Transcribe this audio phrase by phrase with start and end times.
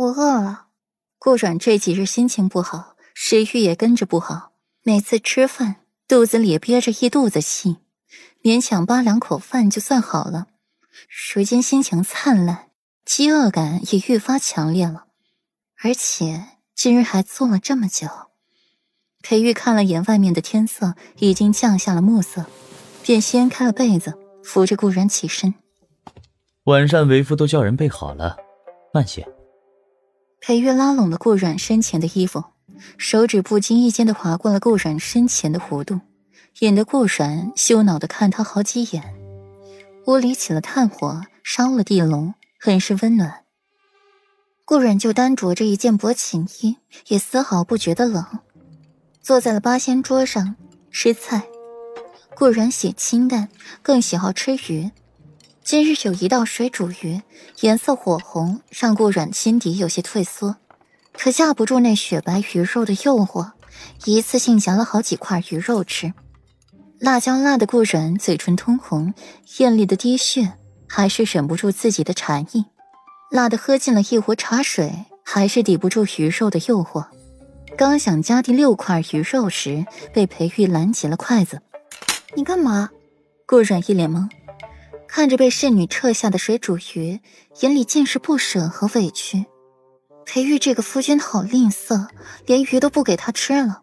[0.00, 0.68] 我饿了。
[1.18, 5.76] 顾阮这几日心情不好，食欲也跟着不好，每次吃饭
[6.08, 7.76] 肚子里憋着一肚子气，
[8.42, 10.46] 勉强扒两口饭就算好了。
[11.34, 12.70] 如今心情灿烂，
[13.04, 15.04] 饥饿感也愈发强烈了，
[15.82, 18.08] 而且今日还坐了这么久。
[19.22, 22.46] 裴玉看了眼外面的天色，已经降下了暮色，
[23.02, 25.52] 便掀开了被子，扶着顾然起身。
[26.64, 28.38] 晚膳为夫都叫人备好了，
[28.94, 29.28] 慢些。
[30.50, 32.42] 裴月拉拢了顾阮身前的衣服，
[32.98, 36.00] 手指不经意间的划过了顾阮身前的弧度，
[36.58, 39.14] 引得顾阮羞恼的看他好几眼。
[40.08, 43.44] 屋里起了炭火，烧了地笼，很是温暖。
[44.64, 48.26] 顾阮就单着着一件薄寝衣，也丝毫不觉得冷，
[49.22, 50.56] 坐在了八仙桌上
[50.90, 51.44] 吃菜。
[52.34, 53.48] 顾阮喜清淡，
[53.82, 54.90] 更喜好吃鱼。
[55.62, 57.20] 今日有一道水煮鱼，
[57.60, 60.56] 颜色火红，让顾阮心底有些退缩，
[61.12, 63.52] 可架不住那雪白鱼肉的诱惑，
[64.04, 66.12] 一次性夹了好几块鱼肉吃。
[66.98, 69.14] 辣椒辣的顾阮嘴唇通红，
[69.58, 70.54] 艳丽的滴血，
[70.88, 72.64] 还是忍不住自己的馋意。
[73.30, 77.06] 辣的喝进了一壶茶水，还是抵不住鱼肉的诱惑。
[77.76, 81.60] 刚想夹第六块鱼肉时，被裴玉拦起了筷子。
[82.34, 82.90] 你干嘛？
[83.46, 84.28] 顾阮一脸懵。
[85.12, 87.20] 看着被侍女撤下的水煮鱼，
[87.62, 89.44] 眼里尽是不舍和委屈。
[90.24, 92.06] 裴玉这个夫君好吝啬，
[92.46, 93.82] 连鱼都不给他吃了。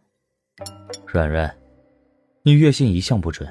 [1.05, 1.53] 软软，
[2.43, 3.45] 你月信一向不准，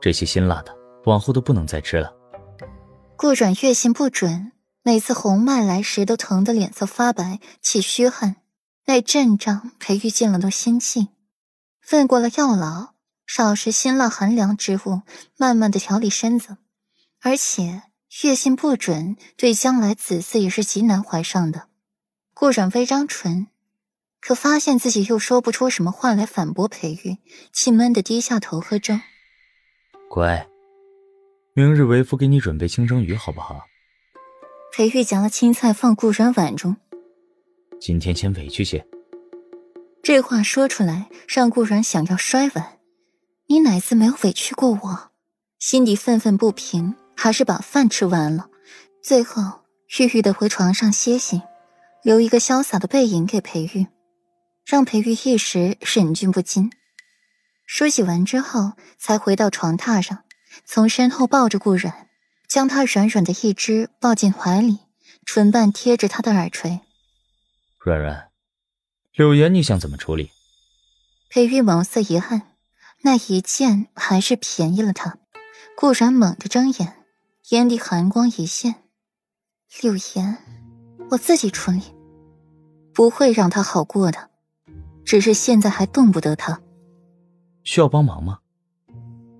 [0.00, 0.72] 这些辛辣的
[1.06, 2.14] 往后都不能再吃了。
[3.16, 4.52] 顾软月信不准，
[4.84, 8.36] 每次红脉来时都疼得脸色发白，气虚汗，
[8.86, 11.08] 那阵仗裴玉见了都心悸。
[11.90, 12.94] 问过了药老，
[13.26, 15.02] 少食辛辣寒凉之物，
[15.36, 16.56] 慢慢的调理身子。
[17.24, 17.84] 而且
[18.22, 21.68] 月信不准，对将来子嗣也是极难怀上的。
[22.34, 23.46] 顾阮微张唇，
[24.20, 27.16] 可发现自己又说不出什么话来反驳裴玉，
[27.50, 29.00] 气闷的低下头喝粥。
[30.10, 30.46] 乖，
[31.54, 33.62] 明日为夫给你准备清蒸鱼，好不好？
[34.70, 36.76] 裴玉夹了青菜放顾阮碗中。
[37.80, 38.86] 今天先委屈些。
[40.02, 42.80] 这话说出来，让顾阮想要摔碗。
[43.46, 45.10] 你哪次没有委屈过我？
[45.58, 46.94] 心底愤愤不平。
[47.16, 48.48] 还是把饭吃完了，
[49.02, 49.62] 最后
[49.98, 51.42] 郁郁的回床上歇息，
[52.02, 53.86] 留一个潇洒的背影给裴玉，
[54.66, 56.70] 让裴玉一时忍俊不禁。
[57.66, 60.24] 梳洗完之后，才回到床榻上，
[60.66, 62.08] 从身后抱着顾软，
[62.46, 64.80] 将他软软的一只抱进怀里，
[65.24, 66.80] 唇瓣贴着他的耳垂。
[67.78, 68.28] 软软，
[69.14, 70.30] 柳岩，你想怎么处理？
[71.30, 72.54] 裴玉眸色一暗，
[73.02, 75.18] 那一剑还是便宜了他。
[75.76, 77.03] 顾然猛地睁眼。
[77.50, 78.74] 眼底寒光一现，
[79.82, 80.38] 柳岩，
[81.10, 81.82] 我自己处理，
[82.94, 84.30] 不会让他好过的。
[85.04, 86.58] 只是现在还动不得他。
[87.62, 88.38] 需要帮忙吗？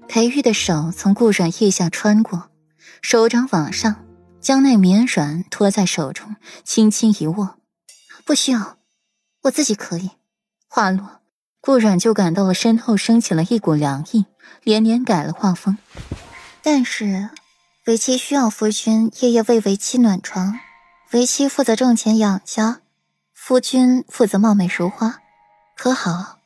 [0.06, 2.50] 裴玉的手从顾软腋下穿过，
[3.00, 4.04] 手掌往上，
[4.38, 7.56] 将那绵软托在手中，轻轻一握。
[8.26, 8.76] 不需要，
[9.44, 10.10] 我自己可以。
[10.68, 11.22] 话落，
[11.58, 14.26] 顾软就感到了身后升起了一股凉意，
[14.62, 15.78] 连连改了画风。
[16.62, 17.30] 但是。
[17.86, 20.58] 为妻需要夫君夜夜为为妻暖床，
[21.12, 22.80] 为妻负责挣钱养家，
[23.34, 25.18] 夫君负责貌美如花，
[25.76, 26.38] 可好？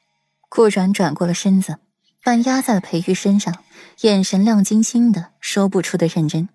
[0.49, 1.77] 顾然转过了身子，
[2.25, 3.55] 半压在了裴玉身上，
[4.01, 6.49] 眼神亮晶晶的，说不出的认真。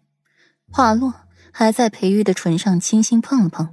[0.69, 1.13] 话落，
[1.53, 3.69] 还在裴玉的唇上轻轻碰了碰，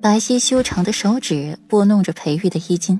[0.00, 2.98] 白皙修长的手指拨弄着裴玉的衣襟，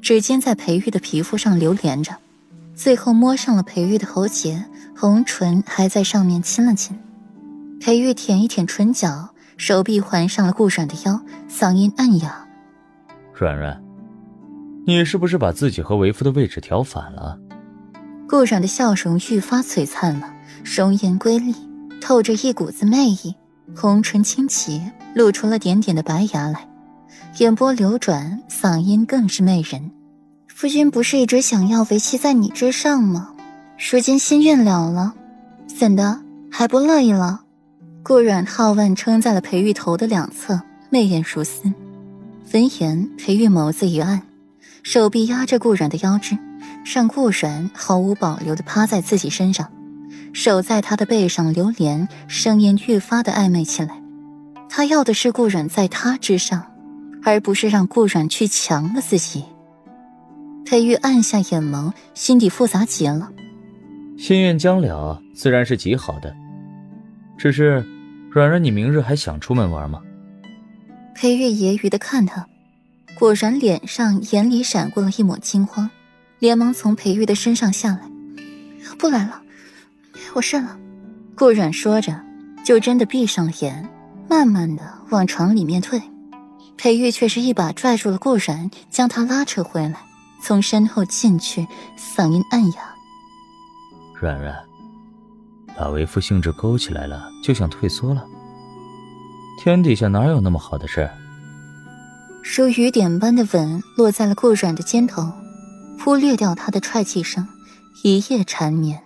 [0.00, 2.16] 指尖在裴玉的皮肤上流连着，
[2.74, 4.64] 最后摸上了裴玉的喉结。
[5.02, 6.96] 红唇还在上面亲了亲，
[7.80, 11.20] 裴玉舔一舔唇角，手臂环上了顾软的腰，
[11.50, 12.46] 嗓音暗哑
[13.34, 13.82] ：“软软，
[14.86, 17.36] 你是不是把自己和为夫的位置调反了？”
[18.30, 20.32] 顾软的笑容愈发璀璨了，
[20.62, 21.52] 容颜瑰丽，
[22.00, 23.34] 透着一股子魅意，
[23.74, 24.80] 红唇轻启，
[25.16, 26.68] 露出了点点的白牙来，
[27.38, 29.90] 眼波流转，嗓音更是媚人
[30.46, 33.30] ：“夫君不是一直想要为妻在你之上吗？”
[33.90, 35.12] 如今心愿了了，
[35.66, 36.20] 怎的
[36.52, 37.40] 还不乐意了？
[38.04, 41.64] 顾阮皓腕撑在了裴玉头的两侧，媚眼如丝。
[42.52, 44.22] 闻言，裴玉眸子一暗，
[44.84, 46.38] 手臂压着顾阮的腰肢，
[46.84, 49.68] 让顾阮毫无保留地趴在自己身上，
[50.32, 54.00] 手在他的背上流连，声音愈发的暧昧起来。
[54.68, 56.64] 他要的是顾阮在他之上，
[57.24, 59.44] 而不是让顾阮去强了自己。
[60.64, 63.30] 裴玉暗下眼眸，心底复杂极了。
[64.22, 66.32] 心愿将了，自然是极好的。
[67.36, 67.84] 只是，
[68.30, 70.00] 软软，你明日还想出门玩吗？
[71.12, 72.46] 裴玉揶揄的看他，
[73.18, 75.90] 果然脸上眼里闪过了一抹惊慌，
[76.38, 78.02] 连忙从裴玉的身上下来，
[78.96, 79.42] 不来了，
[80.34, 80.78] 我睡了。
[81.34, 82.22] 顾软说着，
[82.64, 83.88] 就真的闭上了眼，
[84.30, 86.00] 慢慢的往床里面退。
[86.76, 89.96] 裴玉却是一把拽住了顾然，将他拉扯回来，
[90.40, 91.66] 从身后进去，
[91.98, 92.94] 嗓音暗哑
[94.22, 94.56] ：“软软，
[95.76, 98.24] 把为夫兴致勾起来了，就想退缩了？
[99.60, 101.10] 天底下哪有那么好的事？”
[102.56, 105.32] 如雨点般的吻落在了顾软的肩头，
[105.98, 107.44] 忽略掉他的踹气声，
[108.04, 109.02] 一夜缠绵。